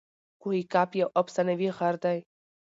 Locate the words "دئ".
2.03-2.19